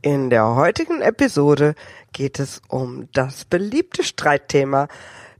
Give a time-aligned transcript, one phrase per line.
[0.00, 1.74] In der heutigen Episode
[2.12, 4.86] geht es um das beliebte Streitthema.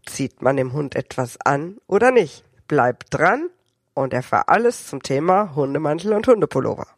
[0.04, 2.42] Zieht man dem Hund etwas an oder nicht?
[2.66, 3.50] Bleibt dran
[3.94, 6.88] und erfahr alles zum Thema Hundemantel und Hundepullover.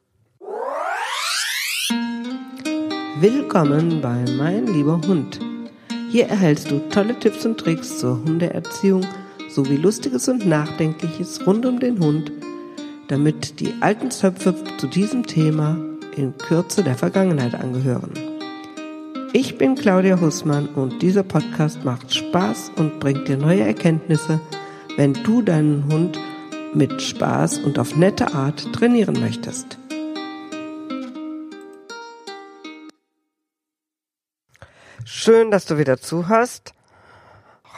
[3.19, 5.39] Willkommen bei Mein lieber Hund.
[6.11, 9.07] Hier erhältst du tolle Tipps und Tricks zur Hundeerziehung
[9.51, 12.33] sowie Lustiges und Nachdenkliches rund um den Hund,
[13.09, 15.77] damit die alten Zöpfe zu diesem Thema
[16.17, 18.13] in Kürze der Vergangenheit angehören.
[19.33, 24.41] Ich bin Claudia Hussmann und dieser Podcast macht Spaß und bringt dir neue Erkenntnisse,
[24.97, 26.19] wenn du deinen Hund
[26.75, 29.79] mit Spaß und auf nette Art trainieren möchtest.
[35.05, 36.75] Schön, dass du wieder zuhörst.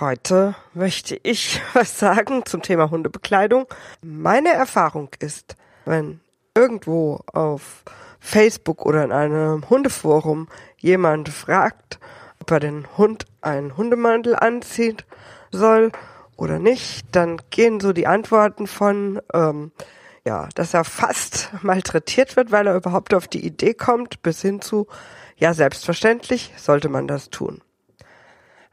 [0.00, 3.66] Heute möchte ich was sagen zum Thema Hundebekleidung.
[4.02, 6.20] Meine Erfahrung ist, wenn
[6.54, 7.84] irgendwo auf
[8.22, 11.98] Facebook oder in einem Hundeforum jemand fragt,
[12.40, 15.04] ob er den Hund einen Hundemantel anzieht
[15.50, 15.90] soll
[16.36, 19.72] oder nicht, dann gehen so die Antworten von, ähm,
[20.24, 24.60] ja, dass er fast malträtiert wird, weil er überhaupt auf die Idee kommt, bis hin
[24.60, 24.86] zu,
[25.36, 27.60] ja, selbstverständlich sollte man das tun.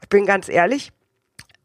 [0.00, 0.92] Ich bin ganz ehrlich,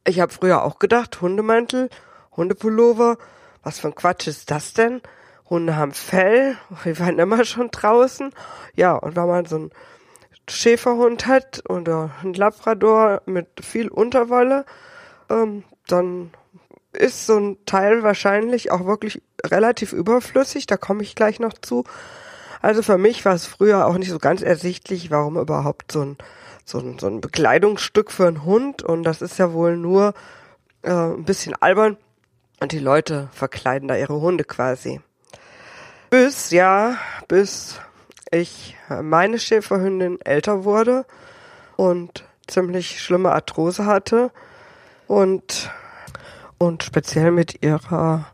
[0.07, 1.89] ich habe früher auch gedacht, Hundemantel,
[2.35, 3.17] Hundepullover,
[3.63, 5.01] was für ein Quatsch ist das denn?
[5.49, 8.31] Hunde haben Fell, wir waren immer schon draußen.
[8.75, 9.71] Ja, und wenn man so einen
[10.49, 14.65] Schäferhund hat oder einen Labrador mit viel Unterwolle,
[15.29, 16.31] ähm, dann
[16.93, 21.83] ist so ein Teil wahrscheinlich auch wirklich relativ überflüssig, da komme ich gleich noch zu.
[22.61, 26.17] Also für mich war es früher auch nicht so ganz ersichtlich, warum überhaupt so ein
[26.65, 30.13] so ein, so ein Bekleidungsstück für einen Hund und das ist ja wohl nur
[30.81, 31.97] äh, ein bisschen albern
[32.59, 34.99] und die Leute verkleiden da ihre Hunde quasi.
[36.17, 36.95] Bis, ja,
[37.27, 37.81] bis
[38.31, 41.05] ich meine Schäferhündin älter wurde
[41.75, 44.31] und ziemlich schlimme Arthrose hatte
[45.07, 45.69] und,
[46.57, 48.31] und speziell mit ihrer,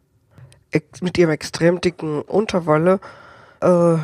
[1.02, 3.00] mit ihrem extrem dicken Unterwolle,
[3.62, 3.96] äh,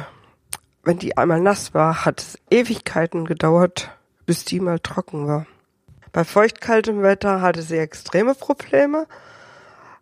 [0.83, 3.91] wenn die einmal nass war, hat es Ewigkeiten gedauert,
[4.25, 5.45] bis die mal trocken war.
[6.13, 9.05] Bei feuchtkaltem Wetter hatte sie extreme Probleme,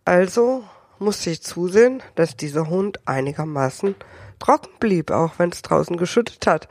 [0.05, 0.63] also
[0.99, 3.95] musste ich zusehen, dass dieser Hund einigermaßen
[4.39, 6.67] trocken blieb, auch wenn es draußen geschüttet hat.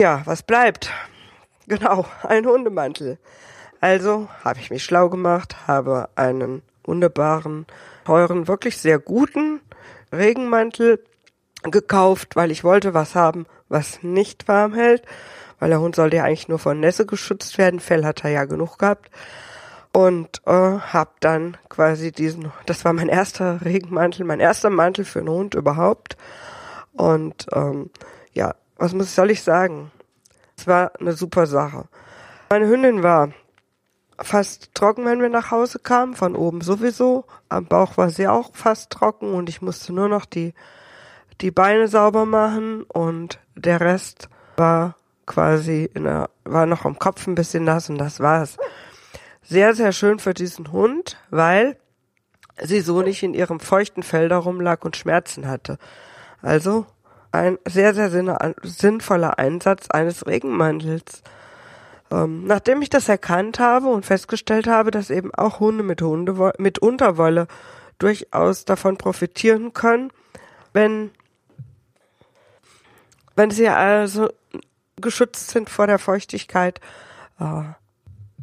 [0.00, 0.90] Ja, was bleibt?
[1.68, 3.18] Genau, ein Hundemantel.
[3.80, 7.66] Also habe ich mich schlau gemacht, habe einen wunderbaren,
[8.04, 9.60] teuren, wirklich sehr guten
[10.12, 11.02] Regenmantel
[11.64, 15.02] gekauft, weil ich wollte was haben, was nicht warm hält
[15.58, 17.80] weil der Hund sollte ja eigentlich nur von Nässe geschützt werden.
[17.80, 19.10] Fell hat er ja genug gehabt.
[19.96, 25.20] Und äh, hab dann quasi diesen, das war mein erster Regenmantel, mein erster Mantel für
[25.20, 26.18] einen Hund überhaupt.
[26.92, 27.88] Und ähm,
[28.34, 29.90] ja, was muss soll ich sagen?
[30.54, 31.86] Es war eine super Sache.
[32.50, 33.30] Meine Hündin war
[34.20, 37.24] fast trocken, wenn wir nach Hause kamen, von oben sowieso.
[37.48, 40.52] Am Bauch war sie auch fast trocken und ich musste nur noch die,
[41.40, 44.28] die Beine sauber machen und der Rest
[44.58, 48.58] war quasi in der, war noch am Kopf ein bisschen nass und das war's.
[49.48, 51.76] Sehr, sehr schön für diesen Hund, weil
[52.60, 55.78] sie so nicht in ihrem feuchten Fell darum lag und Schmerzen hatte.
[56.42, 56.86] Also
[57.30, 58.10] ein sehr, sehr
[58.62, 61.22] sinnvoller Einsatz eines Regenmantels.
[62.10, 66.52] Ähm, nachdem ich das erkannt habe und festgestellt habe, dass eben auch Hunde mit, Hunde
[66.58, 67.46] mit Unterwolle
[67.98, 70.12] durchaus davon profitieren können,
[70.72, 71.10] wenn
[73.36, 74.30] wenn sie also
[74.96, 76.80] geschützt sind vor der Feuchtigkeit,
[77.38, 77.62] äh,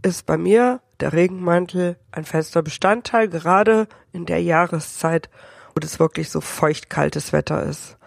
[0.08, 5.30] ist bei mir der Regenmantel ein fester Bestandteil, gerade in der Jahreszeit,
[5.76, 7.98] wo es wirklich so feucht kaltes Wetter ist.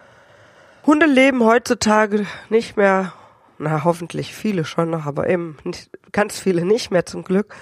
[0.85, 3.13] Hunde leben heutzutage nicht mehr,
[3.57, 7.53] na hoffentlich viele schon noch, aber eben nicht, ganz viele nicht mehr zum Glück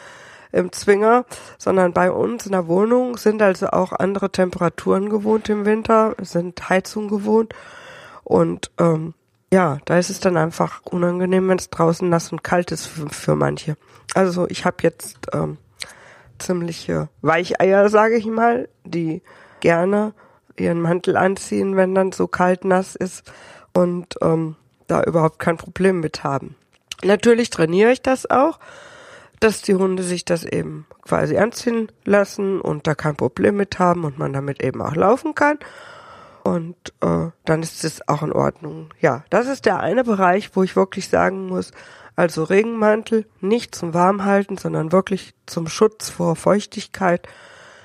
[0.52, 1.26] im Zwinger,
[1.58, 6.70] sondern bei uns in der Wohnung sind also auch andere Temperaturen gewohnt im Winter, sind
[6.70, 7.54] Heizung gewohnt
[8.24, 9.16] und ähm,
[9.54, 13.10] ja, da ist es dann einfach unangenehm, wenn es draußen nass und kalt ist für,
[13.10, 13.78] für manche.
[14.14, 15.58] Also ich habe jetzt ähm,
[16.40, 19.22] ziemliche Weicheier, sage ich mal, die
[19.60, 20.14] gerne
[20.58, 23.32] ihren Mantel anziehen, wenn dann so kalt nass ist
[23.74, 24.56] und ähm,
[24.88, 26.56] da überhaupt kein Problem mit haben.
[27.04, 28.60] Natürlich trainiere ich das auch,
[29.40, 34.06] dass die Hunde sich das eben quasi anziehen lassen und da kein Problem mit haben
[34.06, 35.60] und man damit eben auch laufen kann.
[36.46, 38.92] Und äh, dann ist es auch in Ordnung.
[39.02, 41.72] Ja, das ist der eine Bereich, wo ich wirklich sagen muss,
[42.16, 47.28] also Regenmantel nicht zum Warmhalten, sondern wirklich zum Schutz vor Feuchtigkeit.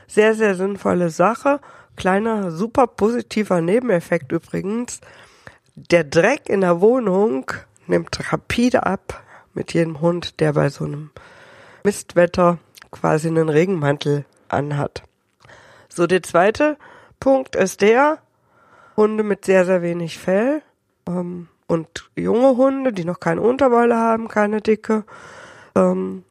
[0.06, 1.60] Sehr, sehr sinnvolle Sache.
[1.96, 5.00] Kleiner, super positiver Nebeneffekt übrigens.
[5.74, 7.50] Der Dreck in der Wohnung
[7.86, 9.22] nimmt rapide ab
[9.54, 11.12] mit jedem Hund, der bei so einem
[11.82, 12.58] Mistwetter
[12.90, 15.02] quasi einen Regenmantel anhat.
[15.88, 16.76] So, der zweite
[17.20, 18.18] Punkt ist der,
[18.96, 20.62] Hunde mit sehr, sehr wenig Fell
[21.06, 25.04] ähm, und junge Hunde, die noch keine Unterwolle haben, keine dicke,
[25.74, 26.24] ähm,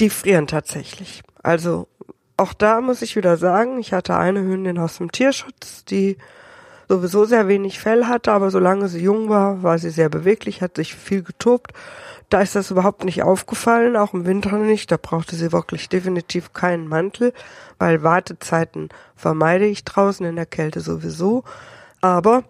[0.00, 1.22] die frieren tatsächlich.
[1.42, 1.88] Also
[2.36, 6.16] auch da muss ich wieder sagen, ich hatte eine Hündin aus dem Tierschutz, die
[6.88, 10.76] sowieso sehr wenig Fell hatte, aber solange sie jung war, war sie sehr beweglich, hat
[10.76, 11.72] sich viel getobt.
[12.30, 14.90] Da ist das überhaupt nicht aufgefallen, auch im Winter nicht.
[14.90, 17.32] Da brauchte sie wirklich definitiv keinen Mantel,
[17.78, 21.44] weil Wartezeiten vermeide ich draußen in der Kälte sowieso.
[22.04, 22.44] Aber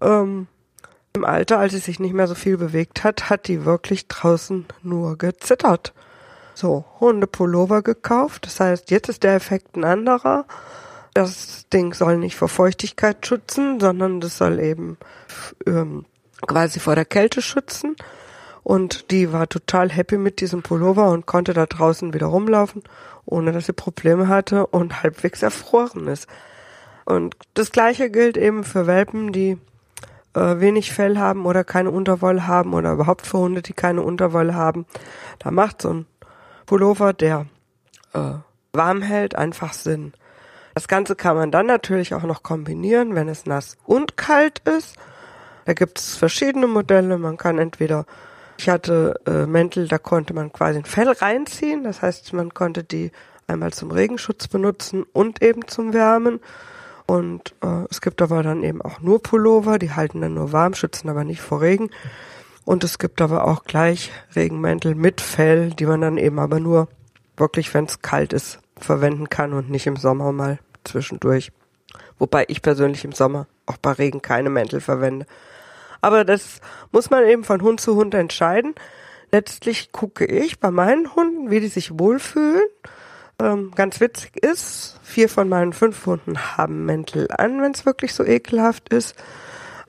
[0.00, 0.46] ähm,
[1.12, 4.64] im Alter, als sie sich nicht mehr so viel bewegt hat, hat die wirklich draußen
[4.84, 5.92] nur gezittert.
[6.54, 8.46] So, Hundepullover gekauft.
[8.46, 10.44] Das heißt, jetzt ist der Effekt ein anderer.
[11.14, 14.98] Das Ding soll nicht vor Feuchtigkeit schützen, sondern das soll eben
[15.66, 16.04] ähm,
[16.46, 17.96] quasi vor der Kälte schützen.
[18.62, 22.84] Und die war total happy mit diesem Pullover und konnte da draußen wieder rumlaufen,
[23.24, 26.28] ohne dass sie Probleme hatte und halbwegs erfroren ist.
[27.06, 29.56] Und das gleiche gilt eben für Welpen, die
[30.34, 34.54] äh, wenig Fell haben oder keine Unterwolle haben oder überhaupt für Hunde, die keine Unterwolle
[34.54, 34.86] haben.
[35.38, 36.06] Da macht so ein
[36.66, 37.46] Pullover, der
[38.12, 38.32] äh,
[38.72, 40.12] warm hält, einfach Sinn.
[40.74, 44.96] Das Ganze kann man dann natürlich auch noch kombinieren, wenn es nass und kalt ist.
[45.64, 47.18] Da gibt es verschiedene Modelle.
[47.18, 48.04] Man kann entweder,
[48.58, 51.84] ich hatte äh, Mäntel, da konnte man quasi ein Fell reinziehen.
[51.84, 53.12] Das heißt, man konnte die
[53.46, 56.40] einmal zum Regenschutz benutzen und eben zum Wärmen.
[57.06, 60.74] Und äh, es gibt aber dann eben auch nur Pullover, die halten dann nur warm,
[60.74, 61.90] schützen aber nicht vor Regen.
[62.64, 66.88] Und es gibt aber auch gleich Regenmäntel mit Fell, die man dann eben aber nur
[67.36, 71.52] wirklich, wenn es kalt ist, verwenden kann und nicht im Sommer mal zwischendurch.
[72.18, 75.26] Wobei ich persönlich im Sommer auch bei Regen keine Mäntel verwende.
[76.00, 76.60] Aber das
[76.92, 78.74] muss man eben von Hund zu Hund entscheiden.
[79.32, 82.66] Letztlich gucke ich bei meinen Hunden, wie die sich wohlfühlen.
[83.40, 88.14] Ähm, ganz witzig ist, vier von meinen fünf Hunden haben Mäntel an, wenn es wirklich
[88.14, 89.14] so ekelhaft ist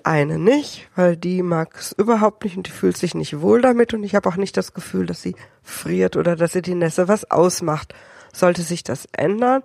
[0.08, 3.94] eine nicht, weil die mag es überhaupt nicht und die fühlt sich nicht wohl damit
[3.94, 7.10] und ich habe auch nicht das Gefühl, dass sie friert oder dass sie die Nässe
[7.10, 7.94] was ausmacht.
[8.32, 9.64] Sollte sich das ändern,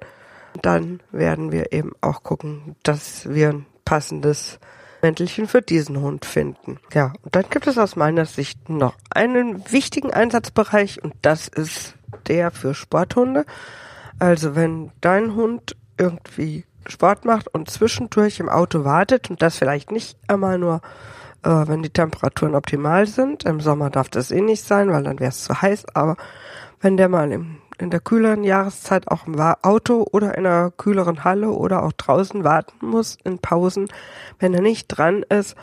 [0.60, 4.58] dann werden wir eben auch gucken, dass wir ein passendes
[5.00, 6.78] Mäntelchen für diesen Hund finden.
[6.92, 11.94] Ja, und dann gibt es aus meiner Sicht noch einen wichtigen Einsatzbereich und das ist
[12.28, 13.44] der für Sporthunde.
[14.18, 19.90] Also wenn dein Hund irgendwie Sport macht und zwischendurch im Auto wartet und das vielleicht
[19.90, 20.80] nicht einmal nur,
[21.42, 23.44] äh, wenn die Temperaturen optimal sind.
[23.44, 25.86] Im Sommer darf das eh nicht sein, weil dann wäre es zu heiß.
[25.94, 26.16] Aber
[26.80, 31.24] wenn der mal im, in der kühleren Jahreszeit auch im Auto oder in einer kühleren
[31.24, 33.88] Halle oder auch draußen warten muss in Pausen,
[34.38, 35.56] wenn er nicht dran ist,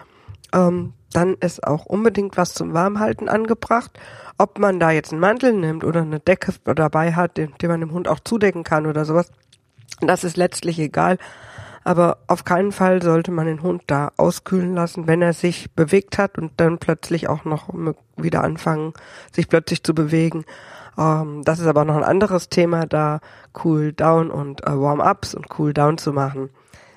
[0.53, 3.99] ähm, dann ist auch unbedingt was zum Warmhalten angebracht.
[4.37, 7.79] Ob man da jetzt einen Mantel nimmt oder eine Decke dabei hat, den, den man
[7.79, 9.31] dem Hund auch zudecken kann oder sowas,
[10.01, 11.17] das ist letztlich egal.
[11.83, 16.17] Aber auf keinen Fall sollte man den Hund da auskühlen lassen, wenn er sich bewegt
[16.17, 17.69] hat und dann plötzlich auch noch
[18.15, 18.93] wieder anfangen,
[19.31, 20.45] sich plötzlich zu bewegen.
[20.97, 23.21] Ähm, das ist aber noch ein anderes Thema, da
[23.63, 26.49] Cool Down und äh, Warm-ups und Cool Down zu machen.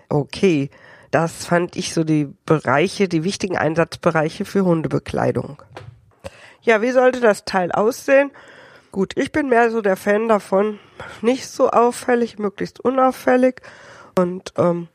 [0.09, 0.69] Okay,
[1.13, 5.63] das fand ich so die Bereiche, die wichtigen Einsatzbereiche für Hundebekleidung.
[6.63, 8.31] Ja, wie sollte das Teil aussehen?
[8.91, 10.79] Gut, ich bin mehr so der Fan davon,
[11.21, 13.61] nicht so auffällig, möglichst unauffällig
[14.19, 14.89] und ähm,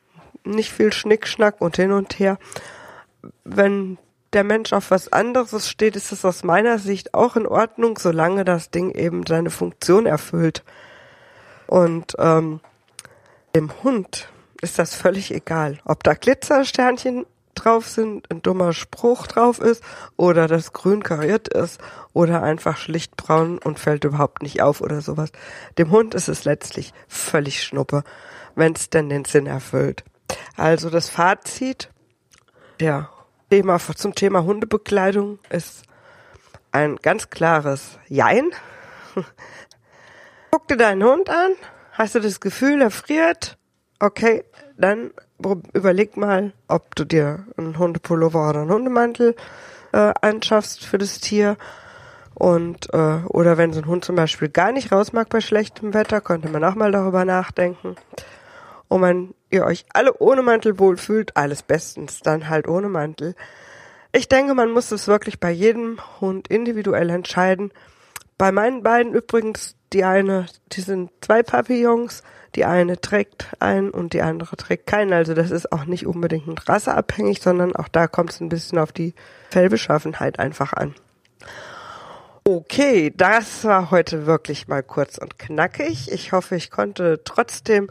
[0.43, 2.39] nicht viel Schnickschnack und hin und her.
[3.43, 3.97] Wenn
[4.33, 8.43] der Mensch auf was anderes steht, ist es aus meiner Sicht auch in Ordnung, solange
[8.43, 10.63] das Ding eben seine Funktion erfüllt.
[11.67, 12.59] Und ähm,
[13.55, 14.29] dem Hund
[14.61, 17.25] ist das völlig egal, ob da Glitzersternchen
[17.57, 19.83] drauf sind, ein dummer Spruch drauf ist
[20.15, 21.81] oder das grün kariert ist
[22.13, 25.31] oder einfach schlicht braun und fällt überhaupt nicht auf oder sowas.
[25.77, 28.03] Dem Hund ist es letztlich völlig schnuppe,
[28.55, 30.03] wenn es denn den Sinn erfüllt.
[30.55, 31.89] Also das Fazit
[32.79, 33.09] der
[33.49, 35.83] Thema zum Thema Hundebekleidung ist
[36.71, 38.51] ein ganz klares Jein.
[40.51, 41.53] Guck dir deinen Hund an,
[41.93, 43.57] hast du das Gefühl, er friert,
[43.99, 44.43] okay,
[44.77, 45.11] dann
[45.73, 49.35] überleg mal, ob du dir einen Hundepullover oder einen Hundemantel
[49.91, 51.57] äh, anschaffst für das Tier.
[52.33, 55.93] Und äh, oder wenn so ein Hund zum Beispiel gar nicht raus mag bei schlechtem
[55.93, 57.95] Wetter, könnte man auch mal darüber nachdenken.
[58.87, 63.35] Und wenn ihr euch alle ohne Mantel wohlfühlt, alles bestens, dann halt ohne Mantel.
[64.11, 67.71] Ich denke, man muss es wirklich bei jedem Hund individuell entscheiden.
[68.37, 72.23] Bei meinen beiden übrigens die eine, die sind zwei Papillons,
[72.55, 75.13] die eine trägt einen und die andere trägt keinen.
[75.13, 78.91] Also das ist auch nicht unbedingt rasseabhängig, sondern auch da kommt es ein bisschen auf
[78.91, 79.13] die
[79.49, 80.95] Fellbeschaffenheit einfach an.
[82.43, 86.11] Okay, das war heute wirklich mal kurz und knackig.
[86.11, 87.89] Ich hoffe, ich konnte trotzdem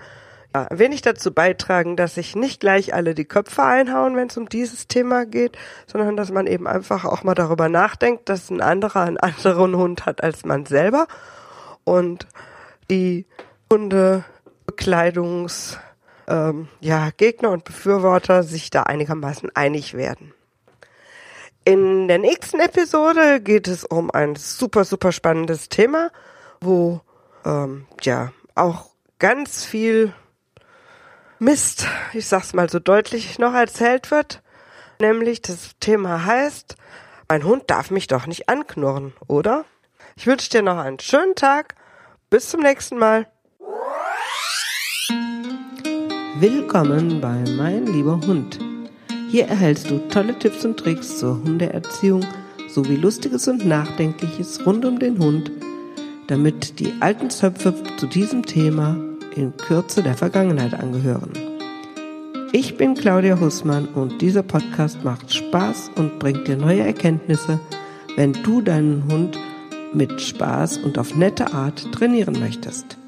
[0.55, 4.49] ja, wenig dazu beitragen, dass sich nicht gleich alle die Köpfe einhauen, wenn es um
[4.49, 9.03] dieses Thema geht, sondern dass man eben einfach auch mal darüber nachdenkt, dass ein anderer
[9.03, 11.07] einen anderen Hund hat als man selber
[11.87, 12.27] und
[12.91, 13.25] die
[13.73, 15.79] Hundebekleidungs
[16.29, 20.35] ähm, ja, Gegner und Befürworter sich da einigermaßen einig werden.
[21.65, 26.11] In der nächsten Episode geht es um ein super, super spannendes Thema,
[26.61, 27.01] wo
[27.45, 30.13] ähm, ja auch ganz viel
[31.39, 34.43] Mist, ich sag's mal so deutlich, noch erzählt wird.
[35.01, 36.77] Nämlich das Thema heißt,
[37.29, 39.65] mein Hund darf mich doch nicht anknurren, oder?
[40.15, 41.75] Ich wünsche dir noch einen schönen Tag.
[42.31, 43.27] Bis zum nächsten Mal.
[46.39, 48.59] Willkommen bei Mein lieber Hund.
[49.31, 52.25] Hier erhältst du tolle Tipps und Tricks zur Hundeerziehung
[52.69, 55.51] sowie Lustiges und Nachdenkliches rund um den Hund,
[56.29, 58.97] damit die alten Zöpfe zu diesem Thema
[59.35, 61.33] in Kürze der Vergangenheit angehören.
[62.53, 67.59] Ich bin Claudia Hussmann und dieser Podcast macht Spaß und bringt dir neue Erkenntnisse,
[68.17, 69.39] wenn du deinen Hund
[69.95, 72.99] mit Spaß und auf nette Art trainieren möchtest.